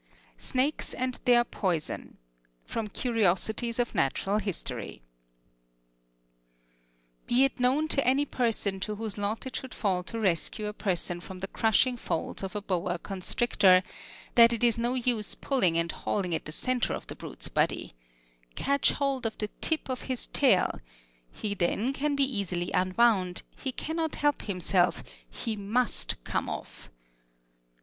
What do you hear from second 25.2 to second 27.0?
he "must" come off.